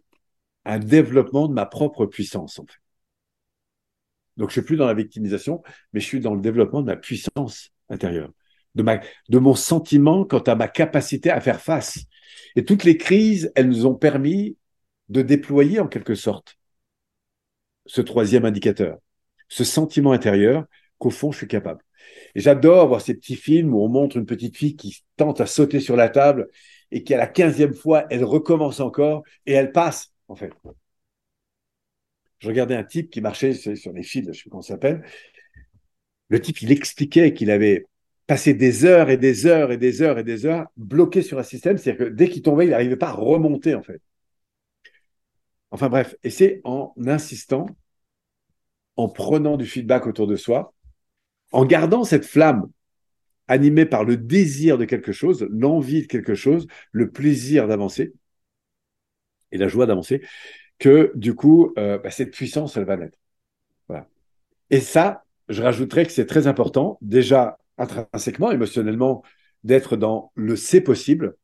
[0.64, 2.78] un développement de ma propre puissance, en fait.
[4.36, 6.96] Donc, je suis plus dans la victimisation, mais je suis dans le développement de ma
[6.96, 8.30] puissance intérieure,
[8.74, 12.00] de, ma, de mon sentiment quant à ma capacité à faire face.
[12.56, 14.56] Et toutes les crises, elles nous ont permis
[15.08, 16.56] de déployer en quelque sorte
[17.86, 18.98] ce troisième indicateur,
[19.48, 20.64] ce sentiment intérieur
[20.98, 21.84] qu'au fond, je suis capable.
[22.34, 25.46] Et j'adore voir ces petits films où on montre une petite fille qui tente à
[25.46, 26.48] sauter sur la table
[26.90, 30.52] et qui, à la quinzième fois, elle recommence encore et elle passe, en fait.
[32.38, 34.74] Je regardais un type qui marchait sur les fils, je ne sais pas comment ça
[34.74, 35.04] s'appelle.
[36.28, 37.86] Le type, il expliquait qu'il avait
[38.30, 41.42] passé des heures et des heures et des heures et des heures bloqué sur un
[41.42, 41.78] système.
[41.78, 44.00] C'est-à-dire que dès qu'il tombait, il n'arrivait pas à remonter, en fait.
[45.72, 47.66] Enfin bref, et c'est en insistant,
[48.94, 50.72] en prenant du feedback autour de soi,
[51.50, 52.70] en gardant cette flamme
[53.48, 58.12] animée par le désir de quelque chose, l'envie de quelque chose, le plaisir d'avancer
[59.50, 60.22] et la joie d'avancer,
[60.78, 63.18] que du coup, euh, bah, cette puissance, elle va naître.
[63.88, 64.06] Voilà.
[64.70, 69.24] Et ça, je rajouterais que c'est très important, déjà intrinsèquement, émotionnellement,
[69.64, 71.36] d'être dans le c'est possible,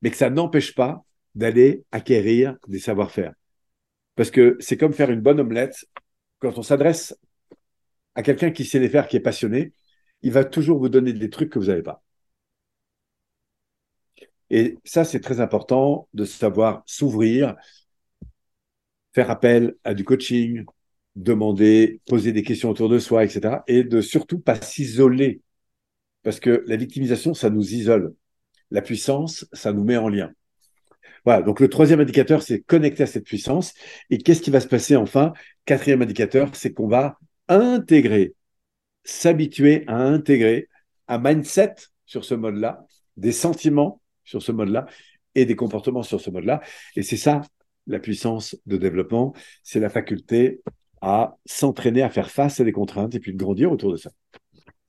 [0.00, 3.32] mais que ça n'empêche pas d'aller acquérir des savoir-faire.
[4.16, 5.86] Parce que c'est comme faire une bonne omelette.
[6.38, 7.16] Quand on s'adresse
[8.14, 9.72] à quelqu'un qui sait les faire, qui est passionné,
[10.22, 12.02] il va toujours vous donner des trucs que vous n'avez pas.
[14.50, 17.56] Et ça, c'est très important de savoir s'ouvrir,
[19.14, 20.64] faire appel à du coaching,
[21.16, 23.62] demander, poser des questions autour de soi, etc.
[23.66, 25.40] Et de surtout pas s'isoler.
[26.22, 28.14] Parce que la victimisation, ça nous isole.
[28.70, 30.32] La puissance, ça nous met en lien.
[31.24, 33.74] Voilà, donc le troisième indicateur, c'est connecter à cette puissance.
[34.10, 35.32] Et qu'est-ce qui va se passer enfin?
[35.64, 38.34] Quatrième indicateur, c'est qu'on va intégrer,
[39.04, 40.68] s'habituer à intégrer
[41.08, 41.74] un mindset
[42.06, 44.86] sur ce mode-là, des sentiments sur ce mode-là
[45.34, 46.60] et des comportements sur ce mode-là.
[46.96, 47.42] Et c'est ça,
[47.86, 50.60] la puissance de développement, c'est la faculté
[51.00, 54.10] à s'entraîner à faire face à des contraintes et puis de grandir autour de ça.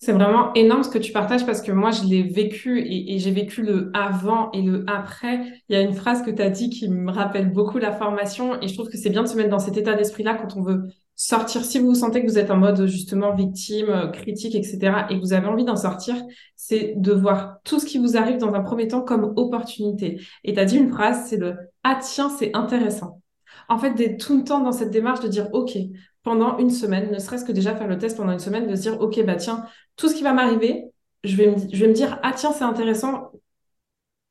[0.03, 3.31] C'est vraiment énorme ce que tu partages parce que moi, je l'ai vécu et, j'ai
[3.31, 5.39] vécu le avant et le après.
[5.69, 8.59] Il y a une phrase que tu as dit qui me rappelle beaucoup la formation
[8.61, 10.61] et je trouve que c'est bien de se mettre dans cet état d'esprit-là quand on
[10.61, 11.63] veut sortir.
[11.63, 15.05] Si vous sentez que vous êtes en mode justement victime, euh, critique, etc.
[15.09, 16.15] et que vous avez envie d'en sortir,
[16.57, 20.19] c'est de voir tout ce qui vous arrive dans un premier temps comme opportunité.
[20.43, 23.21] Et tu as dit une phrase, c'est le «Ah tiens, c'est intéressant».
[23.69, 25.77] En fait, d'être tout le temps dans cette démarche de dire «Ok,
[26.23, 28.81] pendant une semaine, ne serait-ce que déjà faire le test pendant une semaine, de se
[28.81, 30.85] dire, OK, bah tiens, tout ce qui va m'arriver,
[31.23, 33.31] je vais, me, dire, ah tiens, c'est intéressant.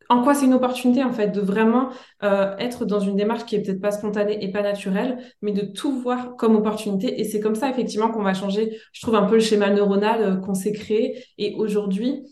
[0.09, 1.91] En quoi c'est une opportunité, en fait, de vraiment
[2.23, 5.63] euh, être dans une démarche qui est peut-être pas spontanée et pas naturelle, mais de
[5.63, 7.21] tout voir comme opportunité.
[7.21, 10.23] Et c'est comme ça, effectivement, qu'on va changer, je trouve, un peu le schéma neuronal
[10.23, 11.25] euh, qu'on s'est créé.
[11.39, 12.25] Et aujourd'hui,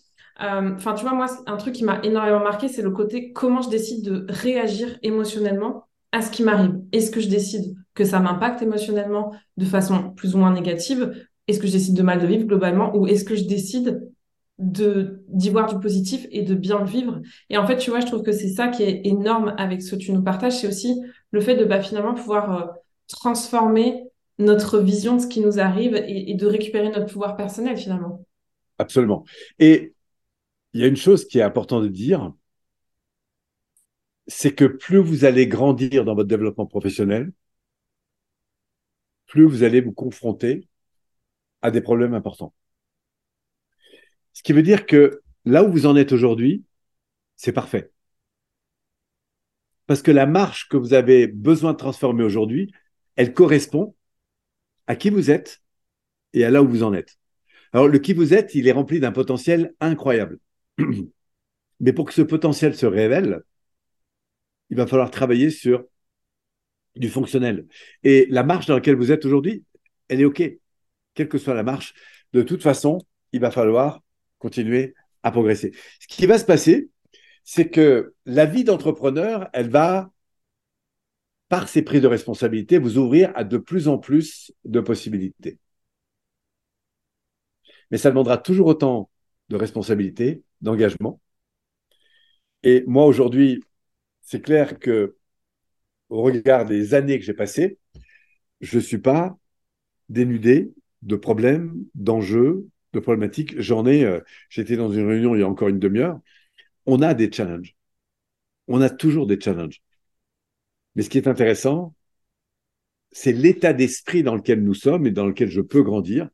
[0.43, 3.63] euh, enfin, tu vois, moi, un truc qui m'a énormément marqué, c'est le côté comment
[3.63, 6.81] je décide de réagir émotionnellement à ce qui m'arrive.
[6.93, 11.13] Est-ce que je décide que ça m'impacte émotionnellement de façon plus ou moins négative
[11.49, 14.09] Est-ce que je décide de mal de vivre globalement ou est-ce que je décide
[14.59, 17.21] de d'y voir du positif et de bien le vivre?
[17.49, 19.95] Et en fait, tu vois, je trouve que c'est ça qui est énorme avec ce
[19.95, 21.01] que tu nous partages, c'est aussi
[21.31, 22.67] le fait de bah, finalement pouvoir euh,
[23.09, 24.05] transformer
[24.39, 28.25] notre vision de ce qui nous arrive et de récupérer notre pouvoir personnel finalement.
[28.79, 29.25] Absolument.
[29.59, 29.93] Et
[30.73, 32.33] il y a une chose qui est importante de dire,
[34.27, 37.33] c'est que plus vous allez grandir dans votre développement professionnel,
[39.31, 40.69] plus vous allez vous confronter
[41.63, 42.53] à des problèmes importants.
[44.33, 46.65] Ce qui veut dire que là où vous en êtes aujourd'hui,
[47.37, 47.93] c'est parfait.
[49.87, 52.73] Parce que la marche que vous avez besoin de transformer aujourd'hui,
[53.15, 53.95] elle correspond
[54.89, 55.63] à qui vous êtes
[56.33, 57.17] et à là où vous en êtes.
[57.73, 60.41] Alors, le qui vous êtes, il est rempli d'un potentiel incroyable.
[61.81, 63.43] Mais pour que ce potentiel se révèle,
[64.71, 65.85] il va falloir travailler sur
[66.97, 67.67] du fonctionnel.
[68.03, 69.65] Et la marche dans laquelle vous êtes aujourd'hui,
[70.09, 70.43] elle est OK.
[71.15, 71.95] Quelle que soit la marche,
[72.33, 72.99] de toute façon,
[73.33, 74.01] il va falloir
[74.39, 75.73] continuer à progresser.
[76.01, 76.89] Ce qui va se passer,
[77.45, 80.11] c'est que la vie d'entrepreneur, elle va,
[81.49, 85.59] par ses prises de responsabilité, vous ouvrir à de plus en plus de possibilités.
[87.91, 89.11] Mais ça demandera toujours autant
[89.49, 91.21] de responsabilité, d'engagement.
[92.63, 93.63] Et moi, aujourd'hui,
[94.23, 95.17] c'est clair que
[96.11, 97.79] au regard des années que j'ai passées,
[98.61, 99.39] je ne suis pas
[100.09, 103.61] dénudé de problèmes, d'enjeux, de problématiques.
[103.61, 106.19] J'en ai, euh, j'étais dans une réunion il y a encore une demi-heure.
[106.87, 107.75] On a des challenges.
[108.69, 109.83] On a toujours des challenges.
[110.95, 111.95] Mais ce qui est intéressant,
[113.13, 116.29] c'est l'état d'esprit dans lequel nous sommes et dans lequel je peux grandir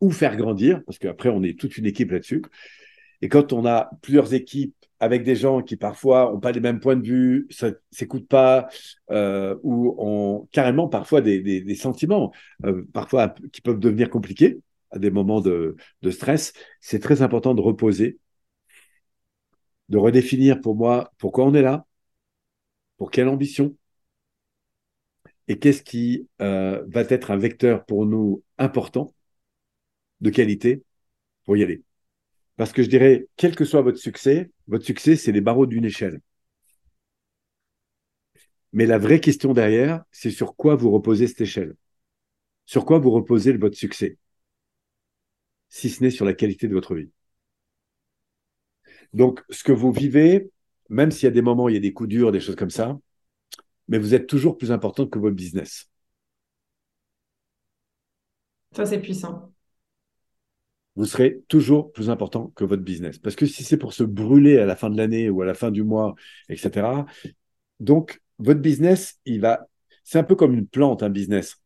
[0.00, 2.42] ou faire grandir, parce qu'après, on est toute une équipe là-dessus.
[3.24, 6.78] Et quand on a plusieurs équipes avec des gens qui parfois n'ont pas les mêmes
[6.78, 8.68] points de vue, ça s'écoute pas,
[9.10, 12.32] euh, ou ont carrément parfois des, sentiments,
[12.66, 14.60] euh, parfois qui peuvent devenir compliqués
[14.90, 15.76] à des moments de,
[16.10, 18.18] stress, c'est très important de reposer
[19.88, 21.86] de redéfinir pour moi pourquoi on est là,
[22.98, 23.74] pour quelle ambition,
[25.48, 29.14] et qu'est-ce qui euh, va être un vecteur pour nous important,
[30.20, 30.82] de qualité,
[31.44, 31.82] pour y aller.
[32.56, 35.84] Parce que je dirais, quel que soit votre succès, votre succès, c'est les barreaux d'une
[35.84, 36.20] échelle.
[38.72, 41.76] Mais la vraie question derrière, c'est sur quoi vous reposez cette échelle?
[42.66, 44.18] Sur quoi vous reposez votre succès,
[45.68, 47.10] si ce n'est sur la qualité de votre vie.
[49.12, 50.50] Donc, ce que vous vivez,
[50.88, 52.70] même s'il y a des moments, il y a des coups durs, des choses comme
[52.70, 52.98] ça,
[53.88, 55.88] mais vous êtes toujours plus important que votre business.
[58.74, 59.53] Ça, c'est puissant.
[60.96, 63.18] Vous serez toujours plus important que votre business.
[63.18, 65.54] Parce que si c'est pour se brûler à la fin de l'année ou à la
[65.54, 66.14] fin du mois,
[66.48, 67.04] etc.,
[67.80, 69.66] donc votre business, il va.
[70.04, 71.56] C'est un peu comme une plante, un business.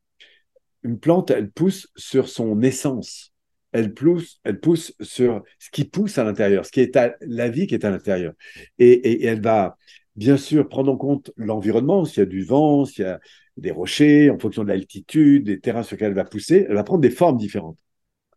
[0.82, 3.32] Une plante, elle pousse sur son essence.
[3.72, 7.50] Elle pousse, elle pousse sur ce qui pousse à l'intérieur, ce qui est à, la
[7.50, 8.32] vie qui est à l'intérieur.
[8.78, 9.76] Et, elle va,
[10.16, 13.20] bien sûr, prendre en compte l'environnement, s'il y a du vent, s'il y a
[13.58, 16.84] des rochers, en fonction de l'altitude, des terrains sur lesquels elle va pousser, elle va
[16.84, 17.76] prendre des formes différentes.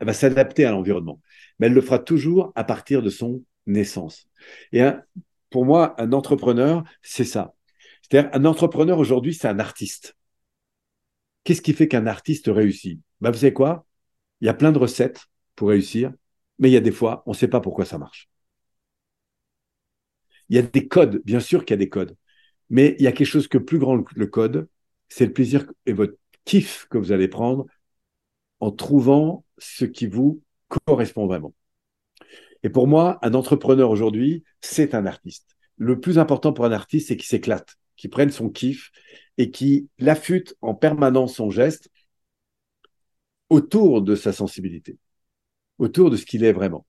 [0.02, 1.22] Elle va s'adapter à l'environnement.
[1.60, 4.28] Mais elle le fera toujours à partir de son naissance.
[4.74, 4.82] Et
[5.52, 7.54] pour moi, un entrepreneur, c'est ça.
[8.02, 10.18] C'est-à-dire, un entrepreneur aujourd'hui, c'est un artiste.
[11.44, 13.00] Qu'est-ce qui fait qu'un artiste réussit?
[13.22, 13.86] Ben, Vous savez quoi?
[14.42, 16.12] Il y a plein de recettes pour réussir,
[16.58, 18.28] mais il y a des fois, on ne sait pas pourquoi ça marche.
[20.50, 22.16] Il y a des codes, bien sûr qu'il y a des codes,
[22.72, 24.68] mais il y a quelque chose que plus grand que le code,
[25.10, 27.68] c'est le plaisir et votre kiff que vous allez prendre
[28.60, 30.42] en trouvant ce qui vous
[30.86, 31.54] correspond vraiment.
[32.64, 35.56] Et pour moi, un entrepreneur aujourd'hui, c'est un artiste.
[35.78, 38.92] Le plus important pour un artiste, c'est qu'il s'éclate qui prenne son kiff
[39.38, 41.92] et qui l'affûte en permanence son geste
[43.50, 44.98] autour de sa sensibilité,
[45.78, 46.88] autour de ce qu'il est vraiment.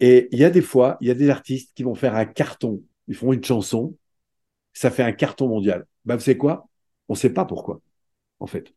[0.00, 2.26] Et il y a des fois, il y a des artistes qui vont faire un
[2.26, 2.82] carton.
[3.06, 3.96] Ils font une chanson,
[4.74, 5.86] ça fait un carton mondial.
[6.04, 6.68] Ben, vous savez quoi?
[7.08, 7.80] On ne sait pas pourquoi,
[8.40, 8.74] en fait.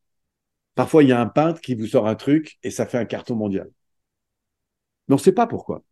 [0.75, 3.05] Parfois, il y a un peintre qui vous sort un truc et ça fait un
[3.05, 3.69] carton mondial.
[5.07, 5.83] Mais on ne sait pas pourquoi.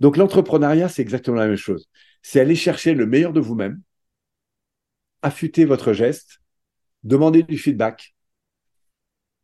[0.00, 1.88] Donc l'entrepreneuriat, c'est exactement la même chose.
[2.22, 3.82] C'est aller chercher le meilleur de vous-même,
[5.22, 6.40] affûter votre geste,
[7.02, 8.14] demandez du feedback,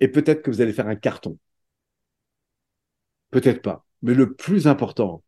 [0.01, 1.39] et peut-être que vous allez faire un carton.
[3.31, 3.85] Peut-être pas.
[4.03, 5.23] Mais le plus important,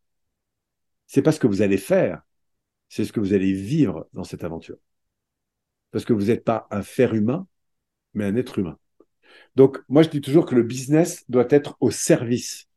[1.07, 2.23] c'est pas ce que vous allez faire,
[2.89, 4.79] c'est ce que vous allez vivre dans cette aventure.
[5.91, 7.47] Parce que vous n'êtes pas un faire humain,
[8.15, 8.79] mais un être humain.
[9.57, 12.69] Donc, moi, je dis toujours que le business doit être au service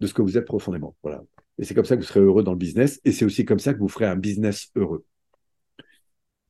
[0.00, 0.94] de ce que vous êtes profondément.
[1.02, 1.22] Voilà.
[1.58, 3.00] Et c'est comme ça que vous serez heureux dans le business.
[3.04, 5.04] Et c'est aussi comme ça que vous ferez un business heureux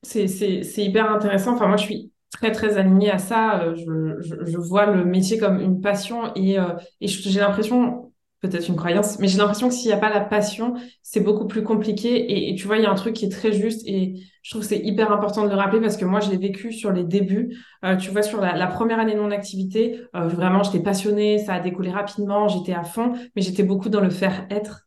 [0.07, 1.55] c'est hyper intéressant.
[1.55, 3.63] Enfin, moi, je suis très, très alignée à ça.
[3.63, 8.06] Euh, je, vois le métier comme une passion et, euh, j'ai l'impression,
[8.49, 11.47] peut-être une croyance, mais j'ai l'impression que s'il n'y a pas la passion, c'est beaucoup
[11.47, 12.51] plus compliqué.
[12.51, 14.63] Et, tu vois, il y a un truc qui est très juste et je trouve
[14.63, 17.05] que c'est hyper important de le rappeler parce que moi, je l'ai vécu sur les
[17.05, 17.57] débuts.
[17.85, 21.61] Euh, tu vois, sur la, première année de mon activité, vraiment, j'étais passionnée, ça a
[21.61, 24.86] découlé rapidement, j'étais à fond, mais j'étais beaucoup dans le faire-être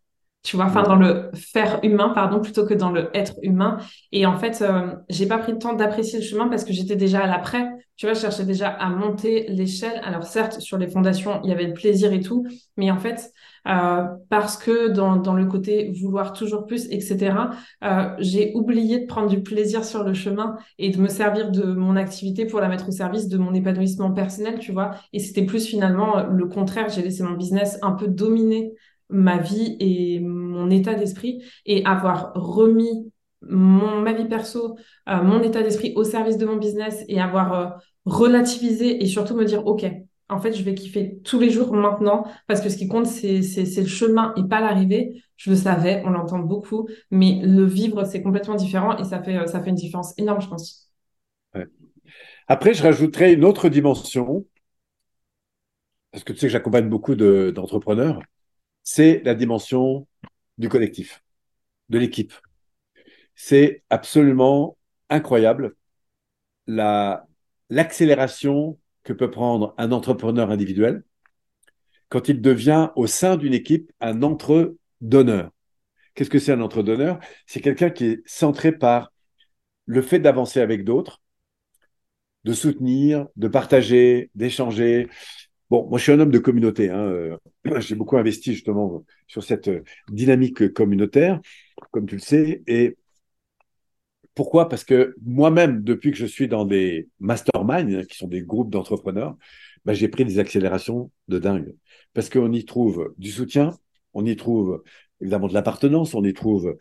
[0.50, 3.78] tu vois, enfin dans le faire humain, pardon, plutôt que dans le être humain.
[4.12, 6.96] Et en fait, euh, j'ai pas pris le temps d'apprécier le chemin parce que j'étais
[6.96, 7.70] déjà à l'après.
[7.98, 10.02] Tu vois, je cherchais déjà à monter l'échelle.
[10.04, 13.32] Alors certes, sur les fondations, il y avait le plaisir et tout, mais en fait,
[13.68, 17.36] euh, parce que dans, dans le côté vouloir toujours plus, etc.,
[17.84, 21.74] euh, j'ai oublié de prendre du plaisir sur le chemin et de me servir de
[21.74, 24.96] mon activité pour la mettre au service de mon épanouissement personnel, tu vois.
[25.14, 26.90] Et c'était plus finalement le contraire.
[26.90, 28.74] J'ai laissé mon business un peu dominer
[29.10, 30.20] ma vie et
[30.60, 36.04] mon état d'esprit et avoir remis mon, ma vie perso, euh, mon état d'esprit au
[36.04, 37.70] service de mon business et avoir euh,
[38.06, 39.86] relativisé et surtout me dire, OK,
[40.28, 43.40] en fait, je vais kiffer tous les jours maintenant parce que ce qui compte, c'est,
[43.40, 45.24] le chemin et pas l'arrivée.
[45.38, 49.38] Je le savais, on l'entend beaucoup, mais le vivre, c'est complètement différent et ça fait,
[49.38, 50.92] euh, ça fait une différence énorme, je pense.
[52.48, 54.46] Après, je rajouterais une autre dimension
[56.12, 58.20] parce que tu sais que j'accompagne beaucoup d'entrepreneurs
[58.84, 60.08] c'est la dimension
[60.60, 61.24] du collectif,
[61.90, 62.34] de l'équipe.
[63.34, 64.78] C'est absolument
[65.10, 65.76] incroyable
[67.70, 71.04] l'accélération que peut prendre un entrepreneur individuel
[72.10, 75.52] quand il devient au sein d'une équipe un entre-donneur.
[76.14, 77.20] Qu'est-ce que c'est un entre-donneur?
[77.46, 79.12] C'est quelqu'un qui est centré par
[79.86, 81.22] le fait d'avancer avec d'autres,
[82.44, 85.08] de soutenir, de partager, d'échanger,
[85.70, 86.90] Bon, moi, je suis un homme de communauté.
[86.90, 87.38] Hein, euh,
[87.80, 91.40] j'ai beaucoup investi justement sur cette euh, dynamique communautaire,
[91.92, 92.64] comme tu le sais.
[92.68, 92.98] Et
[94.36, 94.70] pourquoi?
[94.70, 98.70] Parce que moi-même, depuis que je suis dans des masterminds, hein, qui sont des groupes
[98.70, 99.36] d'entrepreneurs,
[99.86, 101.76] bah, j'ai pris des accélérations de dingue.
[102.14, 103.72] Parce qu'on y trouve du soutien,
[104.14, 104.84] On y trouve
[105.22, 106.78] évidemment de l'appartenance, on y trouve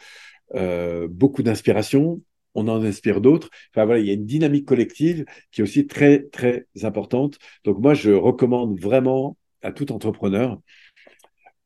[0.55, 2.22] euh, beaucoup d'inspiration,
[2.54, 3.50] on en inspire d'autres.
[3.72, 7.38] Enfin voilà, il y a une dynamique collective qui est aussi très très importante.
[7.64, 10.58] Donc moi, je recommande vraiment à tout entrepreneur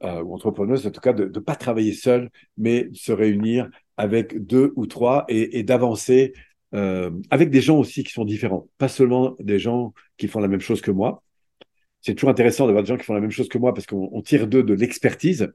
[0.03, 4.45] euh, ou entrepreneuse, en tout cas, de ne pas travailler seul, mais se réunir avec
[4.45, 6.33] deux ou trois et, d'avancer
[6.75, 10.49] euh, avec des gens aussi qui sont différents, pas seulement des gens qui font la
[10.49, 11.23] même chose que moi.
[12.01, 14.23] C'est toujours intéressant d'avoir des gens qui font la même chose que moi parce qu'on
[14.23, 15.53] tire d'eux de l'expertise,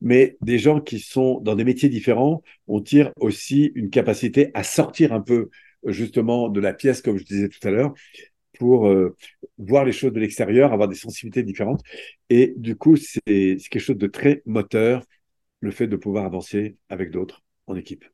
[0.00, 4.64] mais des gens qui sont dans des métiers différents, on tire aussi une capacité à
[4.64, 5.50] sortir un peu
[5.86, 7.94] justement de la pièce, comme je disais tout à l'heure,
[8.58, 9.16] pour euh,
[9.58, 11.82] voir les choses de l'extérieur, avoir des sensibilités différentes.
[12.30, 15.04] Et du coup, c'est quelque chose de très moteur,
[15.60, 18.04] le fait de pouvoir avancer avec d'autres en équipe.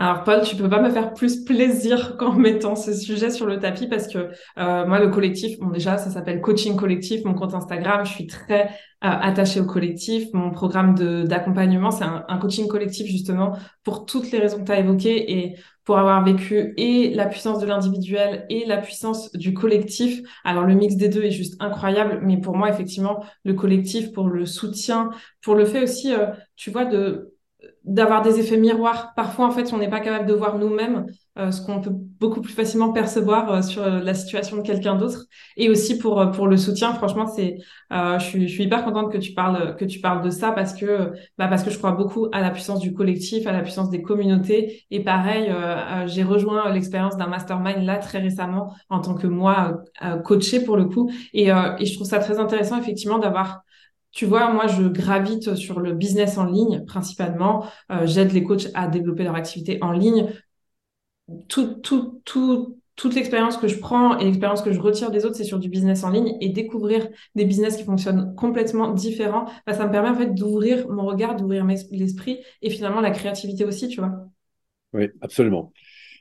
[0.00, 3.58] Alors Paul, tu peux pas me faire plus plaisir qu'en mettant ce sujet sur le
[3.58, 7.52] tapis parce que euh, moi le collectif, bon déjà ça s'appelle coaching collectif, mon compte
[7.52, 8.68] Instagram, je suis très euh,
[9.02, 10.94] attachée au collectif, mon programme
[11.26, 15.56] d'accompagnement c'est un, coaching collectif justement pour toutes les raisons que tu as évoquées et
[15.84, 20.22] pour avoir vécu et la puissance de l'individuel et la puissance du collectif.
[20.44, 24.28] Alors le mix des deux est juste incroyable, mais pour moi effectivement le collectif pour
[24.28, 25.10] le soutien,
[25.42, 27.34] pour le fait aussi, euh, tu vois, de
[27.84, 29.12] d'avoir des effets miroirs.
[29.16, 31.06] Parfois, en fait, on n'est pas capable de voir nous-mêmes
[31.38, 35.24] euh, ce qu'on peut beaucoup plus facilement percevoir euh, sur la situation de quelqu'un d'autre.
[35.56, 37.56] Et aussi pour euh, pour le soutien, franchement, c'est
[37.90, 40.74] je suis je suis hyper contente que tu parles que tu parles de ça parce
[40.74, 43.90] que bah parce que je crois beaucoup à la puissance du collectif, à la puissance
[43.90, 44.84] des communautés.
[44.90, 45.52] Et pareil,
[46.06, 49.82] j'ai rejoint l'expérience d'un mastermind là très récemment en tant que moi
[50.24, 51.10] coachée pour le coup.
[51.32, 53.62] Et et je trouve ça très intéressant effectivement d'avoir
[54.12, 57.64] tu vois, moi, je gravite sur le business en ligne principalement.
[57.92, 60.32] Euh, j'aide les coachs à développer leur activité en ligne.
[61.48, 65.36] Tout, tout, tout, toute l'expérience que je prends et l'expérience que je retire des autres,
[65.36, 69.46] c'est sur du business en ligne et découvrir des business qui fonctionnent complètement différents.
[69.66, 73.64] Bah, ça me permet en fait d'ouvrir mon regard, d'ouvrir l'esprit et finalement la créativité
[73.64, 74.26] aussi, tu vois.
[74.92, 75.72] Oui, absolument.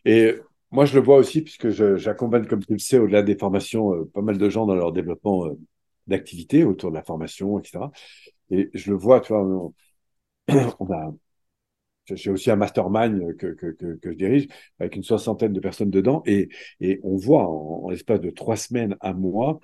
[0.05, 0.35] Et
[0.71, 4.05] moi, je le vois aussi puisque j'accompagne, comme tu le sais, au-delà des formations, euh,
[4.13, 5.57] pas mal de gens dans leur développement euh,
[6.09, 7.85] d'activités autour de la formation, etc.
[8.51, 9.69] Et je le vois, tu vois,
[12.15, 14.47] j'ai aussi un mastermind que, que, je dirige
[14.79, 18.95] avec une soixantaine de personnes dedans et, et on voit en, l'espace de trois semaines,
[18.99, 19.59] à mois,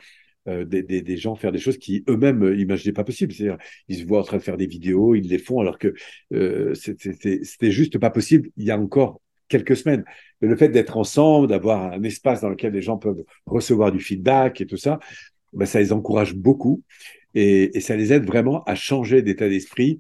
[0.48, 3.34] euh, des, des, gens faire des choses qui eux-mêmes imaginaient pas possible.
[3.34, 5.94] C'est-à-dire, ils se voient en train de faire des vidéos, ils les font alors que
[6.34, 10.04] euh, c'était juste pas possible il y a encore quelques semaines.
[10.42, 14.00] Mais le fait d'être ensemble, d'avoir un espace dans lequel les gens peuvent recevoir du
[14.00, 15.00] feedback et tout ça,
[15.56, 16.84] ben, ça les encourage beaucoup
[17.34, 20.00] et, ça les aide vraiment à changer d'état d'esprit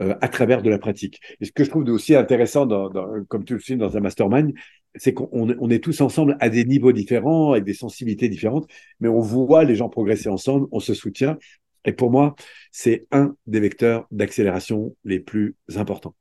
[0.00, 1.20] euh, à travers de la pratique.
[1.40, 2.90] Et ce que je trouve aussi intéressant, dans,
[3.28, 4.52] comme tu le sais, dans un mastermind,
[4.96, 8.68] c'est qu'on on est tous ensemble à des niveaux différents, avec des sensibilités différentes,
[9.00, 11.36] mais on voit les gens progresser ensemble, on se soutient.
[11.84, 12.34] Et pour moi,
[12.70, 16.14] c'est un des vecteurs d'accélération les plus importants,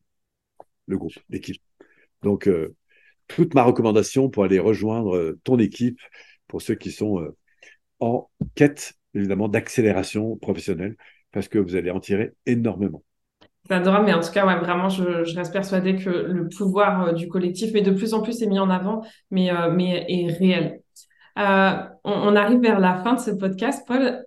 [0.88, 1.62] le groupe, l'équipe.
[2.22, 2.76] Donc, euh,
[3.28, 6.00] toute ma recommandation pour aller rejoindre euh, ton équipe,
[6.48, 7.34] pour ceux qui sont
[8.00, 10.96] en quête, évidemment, d'accélération professionnelle,
[11.32, 13.04] parce que vous allez en tirer énormément.
[13.66, 17.12] C'est adorable, mais en tout cas, ouais, vraiment, je, reste persuadée que le pouvoir euh,
[17.14, 20.34] du collectif, mais de plus en plus, est mis en avant, mais, euh, mais est
[20.34, 20.82] réel.
[21.40, 21.72] Euh,
[22.04, 23.84] on, on, arrive vers la fin de ce podcast.
[23.88, 24.26] Paul,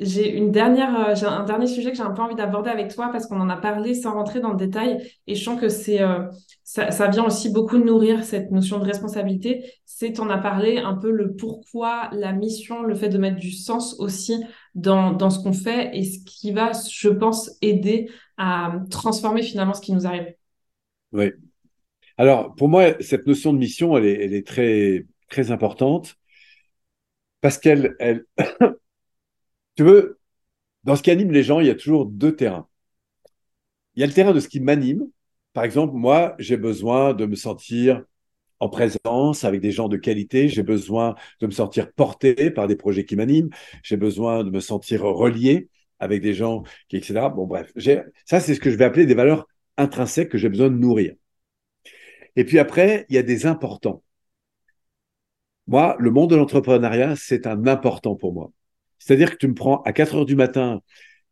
[0.00, 2.94] j'ai une dernière, euh, j'ai un dernier sujet que j'ai un peu envie d'aborder avec
[2.94, 5.68] toi parce qu'on en a parlé sans rentrer dans le détail et je sens que
[5.68, 6.24] c'est, euh,
[6.64, 9.64] ça, vient aussi beaucoup nourrir cette notion de responsabilité.
[9.84, 13.52] C'est, on a parlé un peu le pourquoi, la mission, le fait de mettre du
[13.52, 14.42] sens aussi
[14.74, 19.74] dans, dans ce qu'on fait et ce qui va, je pense, aider à transformer finalement
[19.74, 20.34] ce qui nous arrive.
[21.12, 21.32] Oui.
[22.16, 26.16] Alors, pour moi, cette notion de mission, elle est, très, très importante
[27.40, 28.24] parce qu'elle, elle,
[30.84, 32.68] dans ce qui anime les gens, il y a toujours deux terrains.
[33.94, 35.06] Il y a le terrain de ce qui m'anime.
[35.52, 38.04] Par exemple, moi, j'ai besoin de me sentir
[38.60, 40.48] en présence avec des gens de qualité.
[40.48, 43.50] J'ai besoin de me sentir porté par des projets qui m'animent.
[43.82, 47.28] J'ai besoin de me sentir relié avec des gens qui, etc.
[47.30, 47.72] Bon, bref,
[48.24, 49.46] ça, c'est ce que je vais appeler des valeurs
[49.76, 51.14] intrinsèques que j'ai besoin de nourrir.
[52.36, 54.02] Et puis après, il y a des importants.
[55.66, 58.52] Moi, le monde de l'entrepreneuriat, c'est un important pour moi.
[59.00, 60.80] C'est-à-dire que tu me prends à 4 heures du matin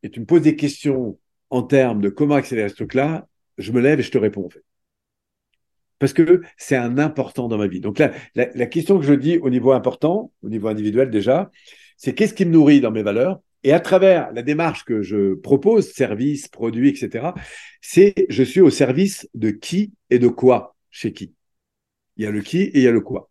[0.02, 1.18] et tu me poses des questions
[1.50, 4.50] en termes de comment accélérer ce truc-là, je me lève et je te réponds en
[4.50, 4.64] fait.
[5.98, 7.80] Parce que c'est un important dans ma vie.
[7.80, 11.50] Donc là, la, la, question que je dis au niveau important, au niveau individuel déjà,
[11.96, 13.40] c'est qu'est-ce qui me nourrit dans mes valeurs?
[13.64, 17.32] Et à travers la démarche que je propose, service, produit, etc.,
[17.80, 21.34] c'est je suis au service de qui et de quoi chez qui?
[22.16, 23.30] Il y a le qui et il y a le quoi.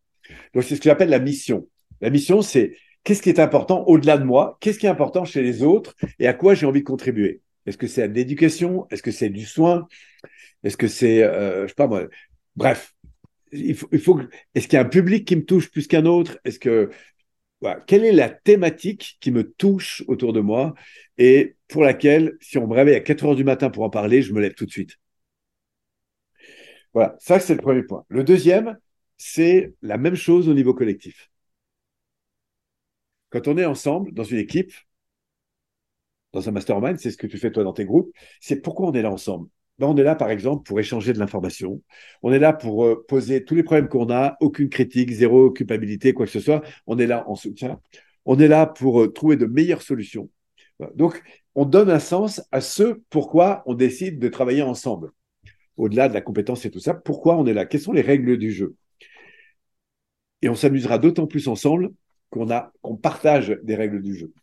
[0.54, 1.70] Donc c'est ce que j'appelle la mission.
[2.02, 2.76] La mission, c'est
[3.08, 5.96] qu'est-ce qui est important au-delà de moi, qu'est-ce qui est important chez les autres?
[6.20, 7.40] Et à quoi j'ai envie de contribuer?
[7.66, 8.86] Est-ce que c'est de l'éducation?
[8.92, 9.88] Est-ce que c'est du soin?
[10.66, 12.04] Est-ce que c'est, euh, je sais pas moi,
[12.58, 12.94] bref,
[13.54, 14.20] il faut,
[14.54, 16.38] est-ce qu'il y a un public qui me touche plus qu'un autre?
[16.44, 16.90] Est-ce que,
[17.86, 20.74] quelle est la thématique qui me touche autour de moi
[21.18, 24.22] et pour laquelle, si on me réveille à 4 heures du matin pour en parler,
[24.22, 24.98] je me lève tout de suite?
[26.94, 28.04] Voilà, ça c'est le premier point.
[28.10, 28.78] Le deuxième,
[29.16, 31.30] c'est la même chose au niveau collectif.
[33.30, 34.72] Quand on est ensemble dans une équipe,
[36.34, 38.12] dans un mastermind, c'est ce que tu fais toi dans tes groupes,
[38.42, 39.50] c'est pourquoi on est là ensemble?
[39.80, 41.82] Ben, on est là, par exemple, pour échanger de l'information.
[42.24, 46.14] On est là pour euh, poser tous les problèmes qu'on a, aucune critique, zéro culpabilité,
[46.14, 46.64] quoi que ce soit.
[46.88, 47.80] On est là en soutien.
[48.26, 50.30] On est là pour euh, trouver de meilleures solutions.
[50.96, 51.22] Donc,
[51.56, 55.12] on donne un sens à ce pourquoi on décide de travailler ensemble.
[55.76, 57.66] Au-delà de la compétence et tout ça, pourquoi on est là?
[57.66, 58.76] Quelles sont les règles du jeu?
[60.42, 61.92] Et on s'amusera d'autant plus ensemble
[62.30, 64.34] qu'on partage des règles du jeu,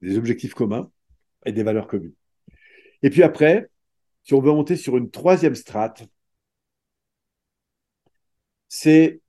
[0.00, 0.90] des objectifs communs
[1.46, 2.14] et des valeurs communes.
[3.02, 3.70] Et puis après,
[4.24, 6.04] si on veut monter sur une troisième strate,
[8.68, 9.20] c'est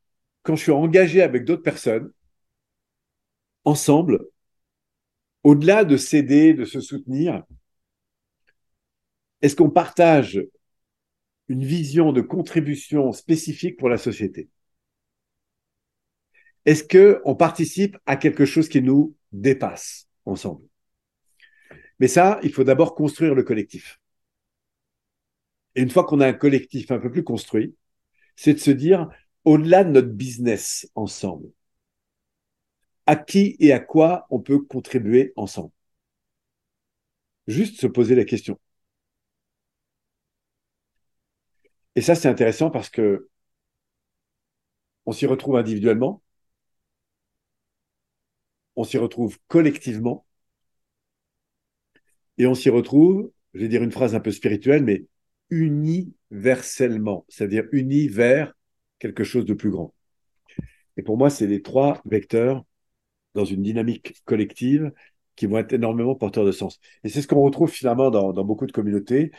[0.44, 2.12] quand je suis engagé avec d'autres personnes,
[3.64, 4.26] ensemble,
[5.44, 7.44] au-delà de s'aider, de se soutenir,
[9.42, 10.42] est-ce qu'on partage
[11.48, 14.50] une vision de contribution spécifique pour la société?
[16.66, 20.64] Est-ce qu'on participe à quelque chose qui nous dépasse ensemble
[22.00, 24.00] Mais ça, il faut d'abord construire le collectif.
[25.76, 27.76] Et une fois qu'on a un collectif un peu plus construit,
[28.36, 29.10] c'est de se dire,
[29.46, 31.52] au-delà de notre business ensemble,
[33.06, 35.72] à qui et à quoi on peut contribuer ensemble?
[37.46, 38.60] Juste se poser la question.
[41.96, 43.30] Et ça, c'est intéressant parce que
[45.06, 46.22] on s'y retrouve individuellement,
[48.76, 50.26] on s'y retrouve collectivement
[52.38, 55.06] et on s'y retrouve, je vais dire une phrase un peu spirituelle, mais
[55.50, 58.54] universellement, c'est-à-dire uni vers
[59.00, 59.94] quelque chose de plus grand.
[60.98, 62.66] Et pour moi, c'est les trois vecteurs
[63.36, 64.92] dans une dynamique collective
[65.36, 66.80] qui vont être énormément porteurs de sens.
[67.04, 69.32] Et c'est ce qu'on retrouve finalement dans, beaucoup de communautés.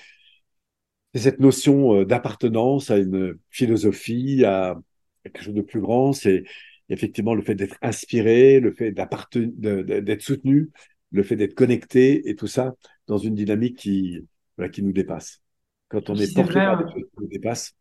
[1.15, 4.81] Cette notion euh, d'appartenance à une philosophie, à
[5.23, 6.13] quelque chose de plus grand.
[6.13, 6.45] C'est
[6.93, 10.71] effectivement le fait d'être inspiré, le fait d'être soutenu,
[11.11, 12.75] le fait d'être connecté et tout ça
[13.07, 14.27] dans une dynamique qui,
[14.73, 15.43] qui nous dépasse.
[15.89, 17.75] Quand on est, porté par des choses qui nous dépassent,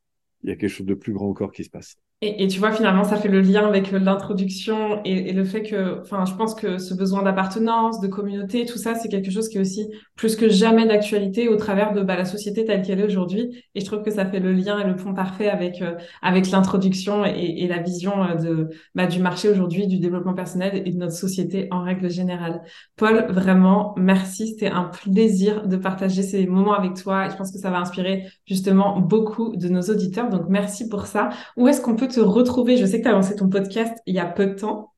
[0.44, 1.96] il y a quelque chose de plus grand encore qui se passe.
[2.24, 6.24] Et, tu vois, finalement, ça fait le lien avec l'introduction et, le fait que, enfin,
[6.26, 9.62] je pense que ce besoin d'appartenance, de communauté, tout ça, c'est quelque chose qui est
[9.62, 13.66] aussi plus que jamais d'actualité au travers de bah, la société telle qu'elle est aujourd'hui.
[13.74, 16.52] Et je trouve que ça fait le lien et le pont parfait avec euh, avec
[16.52, 20.98] l'introduction et, la vision euh, de bah, du marché aujourd'hui, du développement personnel et de
[20.98, 22.62] notre société en règle générale.
[22.98, 24.50] Paul, vraiment, merci.
[24.50, 27.30] C'était un plaisir de partager ces moments avec toi.
[27.30, 30.30] Je pense que ça va inspirer justement beaucoup de nos auditeurs.
[30.30, 31.30] Donc, merci pour ça.
[31.58, 34.16] Où est-ce qu'on peut te retrouver Je sais que tu as lancé ton podcast il
[34.16, 34.92] y a peu de temps.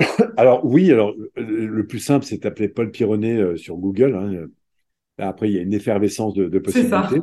[0.36, 4.14] alors oui, alors le plus simple, c'est d'appeler Paul Pironnet euh, sur Google.
[4.14, 4.46] Hein.
[5.18, 7.20] Après, il y a une effervescence de, de possibilités.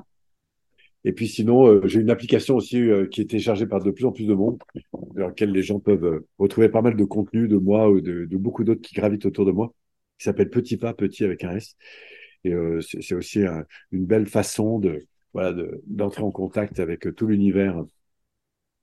[1.03, 4.05] Et puis sinon, euh, j'ai une application aussi euh, qui est téléchargée par de plus
[4.05, 4.59] en plus de monde,
[4.93, 8.63] dans laquelle les gens peuvent retrouver pas mal de contenu de moi ou de, beaucoup
[8.63, 9.73] d'autres qui gravitent autour de moi,
[10.19, 11.75] qui s'appelle Petit Pas, Petit avec un S.
[12.43, 13.41] Et c'est aussi
[13.91, 15.53] une belle façon de voilà
[15.85, 17.83] d'entrer en contact avec tout l'univers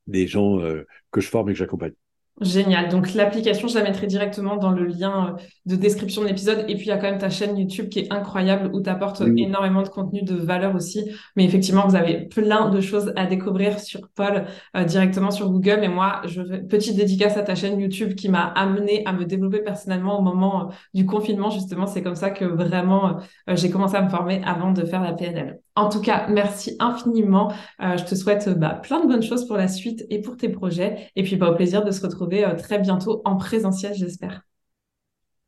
[0.07, 1.95] des gens euh, que je forme et que j'accompagne.
[2.41, 2.89] Génial.
[2.89, 6.65] Donc l'application, je la mettrai directement dans le lien euh, de description de l'épisode.
[6.69, 8.91] Et puis il y a quand même ta chaîne YouTube qui est incroyable où tu
[8.91, 11.09] apportes énormément de contenu de valeur aussi.
[11.37, 14.47] Mais effectivement, vous avez plein de choses à découvrir sur Paul
[14.77, 15.85] euh, directement sur Google.
[15.85, 19.25] Et moi, je fais petite dédicace à ta chaîne YouTube qui m'a amené à me
[19.25, 21.51] développer personnellement au moment du confinement.
[21.51, 25.13] Justement, c'est comme ça que vraiment j'ai commencé à me former avant de faire la
[25.13, 25.61] PNL.
[25.77, 27.53] En tout cas, merci infiniment.
[27.83, 30.49] Euh, je te souhaite bah, plein de bonnes choses pour la suite et pour tes
[30.49, 31.09] projets.
[31.17, 34.43] Et puis, bah, au plaisir de se retrouver euh, très bientôt en présentiel, j'espère.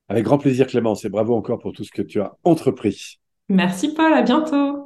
[0.09, 3.18] Avec grand plaisir, Clémence, et bravo encore pour tout ce que tu as entrepris.
[3.49, 4.12] Merci, Paul.
[4.12, 4.86] À bientôt.